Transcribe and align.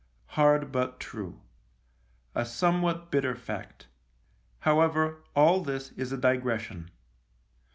Hard, 0.29 0.71
but 0.71 0.99
true. 0.99 1.39
A 2.33 2.43
somewhat 2.43 3.11
bitter 3.11 3.35
fact. 3.35 3.85
However, 4.61 5.21
all 5.35 5.61
this 5.61 5.91
is 5.91 6.11
a 6.11 6.17
digres 6.17 6.61
sion. 6.63 6.89